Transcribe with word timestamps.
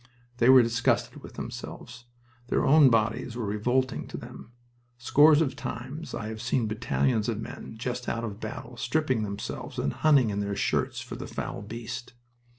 They 0.37 0.49
were 0.49 0.63
disgusted 0.63 1.21
with 1.21 1.35
themselves. 1.35 2.05
Their 2.47 2.65
own 2.65 2.89
bodies 2.89 3.35
were 3.35 3.45
revolting 3.45 4.07
to 4.07 4.17
them. 4.17 4.51
Scores 4.97 5.41
of 5.43 5.55
times 5.55 6.15
I 6.15 6.29
have 6.29 6.41
seen 6.41 6.67
battalions 6.67 7.29
of 7.29 7.39
men 7.39 7.75
just 7.77 8.09
out 8.09 8.23
of 8.23 8.39
battle 8.39 8.77
stripping 8.77 9.21
themselves 9.21 9.77
and 9.77 9.93
hunting 9.93 10.31
in 10.31 10.39
their 10.39 10.55
shirts 10.55 11.01
for 11.01 11.17
the 11.17 11.27
foul 11.27 11.61
beast. 11.61 12.13